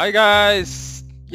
Hi 0.00 0.12
guys 0.12 0.74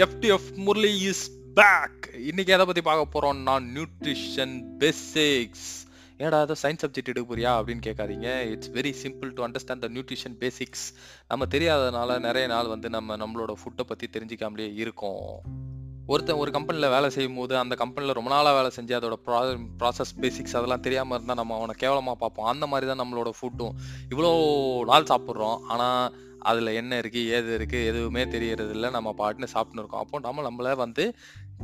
FTF 0.04 0.50
Murali 0.66 0.92
is 1.12 1.32
back 1.54 2.04
இன்னைக்கு 2.28 2.54
எதை 2.54 2.66
பத்தி 2.66 2.82
பார்க்க 2.82 3.14
போறோம்னா 3.14 3.56
நியூட்ரிஷன் 3.76 4.54
பேசிக்ஸ் 4.82 5.70
ஏடா 6.18 6.42
ஏதோ 6.42 6.56
சயின்ஸ் 6.64 6.84
சப்ஜெக்ட் 6.84 7.12
எடுக்க 7.14 7.24
போறியா 7.32 7.54
அப்படின்னு 7.60 7.84
கேட்காதீங்க. 7.88 8.28
It's 8.52 8.72
very 8.78 8.92
simple 9.04 9.32
to 9.38 9.46
understand 9.48 9.84
the 9.86 9.90
nutrition 9.96 10.36
basics 10.44 10.86
நம்ம 11.28 11.46
தெரியாதனால 11.46 12.20
நிறைய 12.20 12.48
நாள் 12.54 12.72
வந்து 12.76 12.90
நம்ம 12.90 13.18
நம்மளோட 13.24 13.56
ஃபுட்டை 13.62 13.88
பத்தி 13.94 14.10
தெரிஞ்சுக்காமலே 14.18 14.70
இருக்கோம். 14.84 15.28
ஒருத்தன் 16.08 16.42
ஒரு 16.44 16.52
கம்பெனியில் 16.52 16.94
வேலை 16.98 17.10
செய்யும் 17.10 17.36
போது 17.36 17.54
அந்த 17.58 17.76
கம்பெனியில் 17.76 18.18
ரொம்ப 18.18 18.30
நாளாக 18.30 18.56
வேலை 18.60 18.72
செஞ்சு 18.78 19.00
அதோட 19.02 19.18
ப்ரா 19.28 19.40
ப்ராசஸ் 19.82 20.18
பேசிக்ஸ் 20.22 20.58
அதெல்லாம் 20.60 20.84
தெரியாமல் 20.88 21.16
இருந்தால் 21.18 21.40
நம்ம 21.44 21.56
அவனை 21.58 21.76
கேவலமாக 21.84 22.18
பார்ப்போம். 22.24 22.50
அந்த 22.54 22.68
மாதிரி 22.68 22.92
தான் 22.92 23.02
நம்மளோட 23.04 23.32
ஃபுட்டும் 23.40 23.74
இவ்வளோ 24.14 24.32
நாள் 24.92 25.12
சாப்பிட்றோம். 25.14 25.60
ஆனால் 25.76 26.30
அதில் 26.50 26.70
என்ன 26.82 27.00
இருக்குது 27.02 27.30
ஏது 27.38 27.50
இருக்குது 27.58 27.88
எதுவுமே 27.92 28.24
தெரியறது 28.28 28.74
இல்லை 28.76 28.90
நம்ம 28.90 29.10
பாட்டுன்னு 29.18 29.50
சாப்பிட்னு 29.54 29.82
இருக்கோம். 29.84 30.04
அப்போ 30.04 30.20
நம்ம 30.28 30.46
நம்மள 30.50 30.76
வந்து 30.84 31.06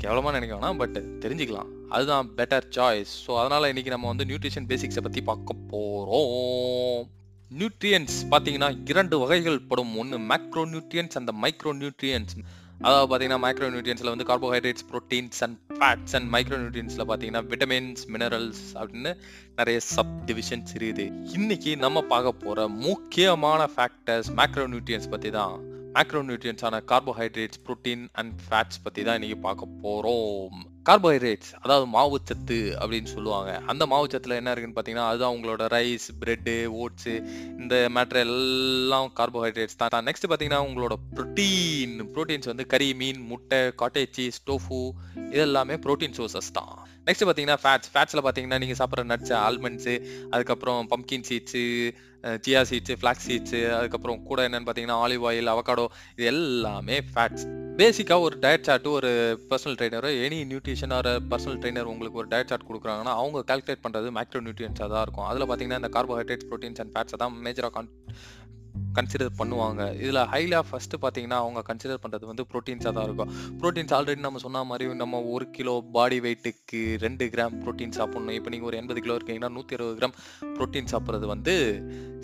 கேவலமாக 0.02 0.33
நினைக்க 0.38 0.53
வேணாம் 0.57 0.79
பட் 0.81 0.97
தெரிஞ்சுக்கலாம். 1.23 1.69
அதுதான் 1.89 2.27
பெட்டர் 2.38 2.67
சாய்ஸ் 2.75 3.13
ஸோ 3.25 3.31
அதனால் 3.41 3.69
இன்றைக்கி 3.73 3.93
நம்ம 3.95 4.07
வந்து 4.07 4.27
நியூட்ரிஷன் 4.31 4.69
பேசிக்ஸை 4.71 5.03
பற்றி 5.07 5.21
பார்க்க 5.31 5.55
போகிறோம் 5.73 7.03
நியூட்ரியன்ஸ் 7.52 8.16
பார்த்தீங்கன்னா 8.31 8.69
இரண்டு 8.91 9.16
வகைகள் 9.19 9.59
படும். 9.69 9.93
ஒன்று 9.97 10.17
மேக்ரோ 10.31 10.63
நியூட்ரியன்ஸ் 10.73 11.19
அந்த 11.21 11.33
மைக்ரோ 11.44 11.73
நியூட்ரியன்ஸ் 11.81 12.35
அதாவது 12.81 13.08
பார்த்தீங்கன்னா 13.12 13.44
மைக்ரோ 13.44 13.67
நியூட்ரியன்ஸில் 13.73 14.12
வந்து 14.13 14.26
carbohydrates 14.30 14.86
proteins 14.91 15.40
and 15.45 15.58
fats 15.77 16.16
and 16.17 16.27
micro 16.34 16.58
நியூட்ரியன்ஸில் 16.62 17.05
பார்த்தீங்கன்னா 17.09 17.41
விட்டமின்ஸ் 17.52 18.03
மினரல்ஸ் 18.13 18.62
அப்படின்னு 18.73 19.12
நிறைய 19.55 19.80
சப் 19.80 20.13
டிவிஷன்ஸ் 20.26 20.73
இருக்குது. 20.77 21.05
இன்னைக்கு 21.34 21.77
நம்ம 21.77 22.02
பார்க்க 22.02 22.45
போகிற 22.45 22.67
முக்கியமான 22.67 23.70
ஃபேக்டர்ஸ் 23.76 24.30
மேக்ரோ 24.40 24.66
நியூட்ரியன்ஸ் 24.73 25.09
பற்றி 25.09 25.30
தான். 25.30 25.55
மேக்ரோ 25.95 26.22
நியூட்ரியன்ஸான 26.30 26.81
கார்போஹைட்ரேட்ஸ் 26.91 27.61
ப்ரோட்டீன் 27.67 28.06
அண்ட் 28.14 28.34
ஃபேட்ஸ் 28.45 28.84
பற்றி 28.84 29.03
தான் 29.03 29.16
இன்னைக்கு 29.16 29.38
பார்க்க 29.47 29.75
போகிறோம் 29.86 30.59
கார்போஹைட்ரேட்ஸ் 30.88 31.52
அதாவது 31.63 31.85
மாவுச்சத்து 31.95 32.57
அப்படின்னு 32.81 33.09
சொல்லுவாங்க. 33.13 33.52
அந்த 33.71 33.83
மாவுச்சத்தில் 33.93 34.38
என்ன 34.39 34.52
இருக்குன்னு 34.53 34.77
பார்த்தீங்கன்னா 34.77 35.07
அதுதான் 35.11 35.35
உங்களோட 35.35 35.66
ரைஸ் 35.75 36.07
பிரெட்டு 36.21 36.55
ஓட்ஸு 36.83 37.13
இந்த 37.61 37.75
மேட்ரு 37.95 38.21
எல்லாம் 38.27 39.09
கார்போஹைட்ரேட்ஸ் 39.19 39.79
தான். 39.81 40.05
நெக்ஸ்ட் 40.09 40.27
பார்த்தீங்கன்னா 40.29 40.61
உங்களோட 40.69 40.97
ப்ரோட்டீன். 41.17 41.95
ப்ரோட்டீன்ஸ் 42.16 42.52
வந்து 42.52 42.66
கறி 42.73 42.89
மீன் 43.02 43.21
முட்டை 43.31 43.61
காட்டேஜ் 43.83 44.13
சீஸ் 44.19 44.39
டோஃபு 44.49 44.81
இது 45.33 45.44
எல்லாமே 45.49 45.77
ப்ரோட்டீன் 45.85 46.17
சோர்சஸ் 46.19 46.52
தான். 46.59 46.73
நெக்ஸ்ட் 47.07 47.25
பார்த்தீங்கன்னா 47.27 47.59
ஃபேட்ஸ் 47.63 47.91
ஃபேட்ஸில் 47.94 48.23
பார்த்தீங்கன்னா 48.23 48.59
நீங்கள் 48.63 48.79
சாப்பிட்ற 48.79 49.03
நட்ஸ் 49.11 49.33
ஆல்மண்ட்ஸு 49.45 49.95
அதுக்கப்புறம் 50.33 50.81
pumpkin 50.94 51.27
seeds 51.29 51.63
chia 52.45 52.61
seeds 52.72 52.95
flax 53.01 53.27
seeds 53.29 53.61
அதுக்கப்புறம் 53.77 54.23
கூட 54.29 54.41
என்னென்னு 54.47 54.67
பார்த்தீங்கன்னா 54.67 54.99
ஆலிவ் 55.05 55.25
ஆயில் 55.31 55.53
அவகாடோ 55.53 55.85
இது 56.17 56.27
எல்லாமே 56.33 56.97
ஃபேட்ஸ் 57.11 57.45
பேசிக்காக 57.80 58.20
ஒரு 58.20 58.36
டயட் 58.42 58.64
சார்ட்டு 58.67 58.89
ஒரு 58.89 59.09
personal 59.50 59.75
ட்ரைனரோ 59.80 60.09
any 60.25 60.38
nutrition 60.52 60.94
or 60.94 61.09
personal 61.31 61.59
trainer 61.61 61.89
உங்களுக்கு 61.92 62.19
ஒரு 62.19 62.28
டயட் 62.28 62.50
சார்ட் 62.52 62.66
கொடுக்குறாங்கன்னா 62.69 63.14
அவங்க 63.19 63.44
கால்குலேட் 63.50 63.84
பண்ணுறது 63.84 64.08
மேக்ரோ 64.17 64.39
நியூட்ரியன்ஸாக 64.45 64.88
தான் 64.94 65.02
இருக்கும். 65.02 65.25
அதில் 65.25 65.45
பார்த்தீங்கன்னா 65.45 65.80
இந்த 65.81 65.92
கார்போஹைட்ரேட்ஸ் 65.95 66.47
ப்ரோட்டீன்ஸ் 66.50 66.80
அண்ட் 66.84 66.94
ஃபேட்ஸை 66.94 67.17
தான் 67.23 67.36
மேஜராக 67.45 67.69
கான் 67.69 67.92
கன்சிடர் 68.98 69.34
பண்ணுவாங்க. 69.42 69.81
இதில் 70.03 70.22
ஹைலாக 70.34 70.64
ஃபஸ்ட்டு 70.70 71.02
பார்த்தீங்கன்னா 71.06 71.40
அவங்க 71.44 71.64
கன்சிடர் 71.70 72.02
பண்ணுறது 72.03 72.31
வந்து 72.31 72.45
ப்ரோட்டீன்ஸாக 72.52 72.94
தான் 72.98 73.08
இருக்கும். 73.09 73.31
ப்ரோட்டீன்ஸ் 73.62 73.95
ஆல்ரெடி 74.00 74.22
நம்ம 74.28 74.44
சொன்ன 74.45 74.64
மாதிரி 74.72 74.88
நம்ம 75.03 75.22
ஒரு 75.36 75.48
கிலோ 75.58 75.76
பாடி 75.98 76.20
வெயிட்டுக்கு 76.28 76.81
ரெண்டு 77.06 77.28
கிராம் 77.36 77.58
ப்ரோட்டீன் 77.64 77.95
சாப்பிட்ணும். 78.00 78.36
இப்போ 78.40 78.52
நீங்கள் 78.56 78.70
ஒரு 78.72 78.80
எண்பது 78.81 79.02
கிலோ 79.06 79.16
இருக்கீங்கன்னா 79.20 79.52
நூற்றி 79.58 79.75
அறுபது 79.80 79.98
கிராம் 80.02 80.16
ப்ரோட்டீன் 80.58 80.92
சாப்பிட்றது 80.94 81.28
வந்து 81.34 81.56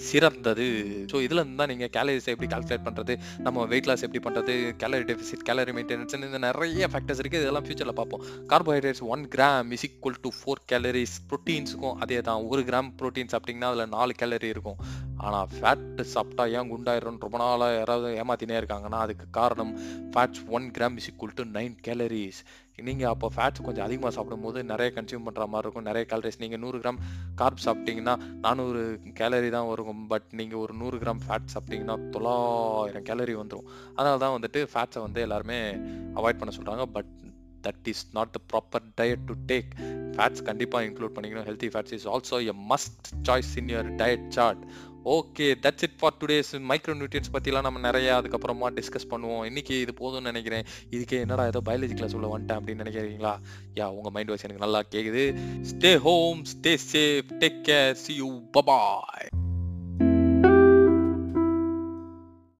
சிறந்தது. 0.09 0.67
ஸோ 1.11 1.15
இதில் 1.25 1.41
இருந்து 1.41 1.59
தான் 1.61 1.71
நீங்கள் 1.71 1.91
கேலரிஸ் 1.95 2.29
எப்படி 2.33 2.47
கால்குலேட் 2.53 2.85
பண்ணுறது 2.87 3.13
நம்ம 3.45 3.65
வெயிட் 3.71 3.87
லாஸ் 3.89 4.03
எப்படி 4.05 4.21
பண்ணுறது 4.27 4.53
கேலரி 4.81 5.05
டெஃபிசிட் 5.09 5.43
கேலரி 5.49 5.73
மெயின்டெனன்ஸ் 5.77 6.15
இந்த 6.29 6.39
நிறைய 6.47 6.87
ஃபேக்டர்ஸ் 6.93 7.21
இருக்குது 7.23 7.43
இதெல்லாம் 7.45 7.65
ஃபியூச்சரில் 7.67 7.97
பார்ப்போம். 7.99 8.23
Carbohydrates 8.51 9.03
one 9.13 9.23
gram 9.35 9.69
is 9.77 9.85
equal 9.87 10.19
to 10.25 10.31
four 10.39 10.61
calories 10.71 11.15
ப்ரோட்டீன்ஸுக்கும் 11.29 11.97
அதே 12.05 12.19
தான். 12.29 12.41
ஒரு 12.51 12.63
கிராம் 12.69 12.89
ப்ரோட்டீன் 13.01 13.31
சாப்பிட்டிங்கன்னா 13.33 13.69
அதில் 13.73 13.93
நாலு 13.97 14.13
கேலரி 14.21 14.49
இருக்கும். 14.55 14.79
ஆனால் 15.27 15.47
ஃபேட்டு 15.55 16.03
சாப்பிட்டா 16.13 16.45
ஏன் 16.57 16.69
குண்டாயிரும் 16.71 17.23
ரொம்ப 17.25 17.37
நாளாக 17.43 17.77
யாராவது 17.79 18.09
ஏமாத்தினே 18.23 18.59
இருக்காங்கன்னா 18.61 18.99
அதுக்கு 19.05 19.25
காரணம் 19.39 19.73
fats 20.13 20.43
one 20.57 20.67
gram 20.77 20.97
is 21.01 21.09
equal 21.11 21.39
to 21.39 21.45
nine 21.57 21.75
calories 21.87 22.41
நீங்கள் 22.87 23.09
அப்போ 23.11 23.27
ஃபேட்ஸ் 23.35 23.63
கொஞ்சம் 23.65 23.85
அதிகமாக 23.85 24.11
சாப்பிடும்போது 24.15 24.59
நிறைய 24.71 24.89
கன்சியூம் 24.95 25.25
பண்ணுற 25.25 25.43
மாதிரி 25.53 25.65
இருக்கும். 25.65 25.87
நிறைய 25.89 26.03
கேலரிஸ் 26.11 26.39
நீங்கள் 26.43 26.61
நூறு 26.63 26.77
கிராம் 26.83 26.99
கார்ப் 27.41 27.61
சாப்பிட்டீங்கன்னா 27.65 28.15
நானூறு 28.45 28.81
கேலரி 29.19 29.49
தான் 29.49 29.67
வரும். 29.71 30.01
பட் 30.13 30.27
நீங்கள் 30.39 30.61
ஒரு 30.63 30.73
நூறு 30.81 30.97
கிராம் 31.03 31.21
ஃபேட் 31.25 31.51
சாப்பிட்டீங்கன்னா 31.53 31.97
தொள்ளாயிரம் 32.15 33.05
கேலரி 33.09 33.35
வந்துடும் 33.41 33.69
அதனால 33.95 34.15
தான் 34.23 34.35
வந்துட்டு 34.37 34.61
ஃபேட்ஸை 34.71 35.03
வந்து 35.07 35.21
எல்லாருமே 35.21 35.59
அவாய்ட் 36.19 36.41
பண்ண 36.41 36.53
சொல்கிறாங்க 36.57 36.85
but 36.97 37.13
that 37.67 37.91
is 37.93 38.05
not 38.17 38.33
the 38.37 38.41
proper 38.53 38.87
diet 39.01 39.27
to 39.29 39.35
take 39.51 39.69
fats 40.15 40.43
கண்டிப்பாக 40.49 40.87
இன்க்ளூட் 40.87 41.15
பண்ணிக்கணும். 41.17 41.47
Healthy 41.49 41.69
fats 41.75 41.95
is 41.99 42.07
also 42.15 42.39
a 42.53 42.55
must 42.71 43.07
choice 43.29 43.53
in 43.61 43.71
your 43.75 43.91
diet 44.01 44.27
chart 44.37 44.63
okay 45.15 45.45
that's 45.63 45.83
it 45.85 45.95
for 45.99 46.13
today's 46.19 46.51
micro 46.69 46.93
nutrients 46.99 47.31
பற்றிலாம் 47.33 47.65
நம்ம 47.67 47.79
நிறைய 47.79 48.09
அதுக்கப்புறமா 48.19 48.67
டிஸ்கஸ் 48.77 49.09
பண்ணுவோம். 49.13 49.43
இன்றைக்கி 49.49 49.75
இது 49.85 49.93
போதும்னு 50.01 50.29
நினைக்கிறேன். 50.31 50.65
இதுக்கே 50.95 51.19
என்னடா 51.25 51.45
ஏதோ 51.51 51.61
பயாலஜி 51.65 51.97
கிளாஸ் 51.99 52.15
உள்ள 52.19 52.29
வந்துட்டேன் 52.33 52.59
அப்படின்னு 52.59 52.83
நினைக்கிறீங்களா? 52.85 53.33
யா 53.79 53.87
உங்கள் 53.97 54.15
மைண்ட் 54.17 54.31
வாய்ஸ் 54.33 54.47
எனக்கு 54.47 54.65
நல்லா 54.65 54.83
கேட்குது 54.95 55.25
stay 55.71 55.93
home 56.07 56.41
stay 56.53 56.73
safe 56.91 57.37
take 57.43 57.61
care 57.69 57.95
see 58.03 58.15
you 58.23 58.31
bye bye 58.57 59.29